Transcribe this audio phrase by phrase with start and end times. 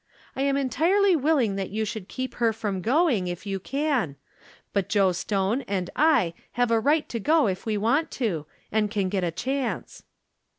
[0.35, 4.15] I am entirely willing that you should keep her from going, if you can;
[4.73, 8.89] but Joe Stone and I have a right to go if we want to, and
[8.89, 10.01] can get a chance."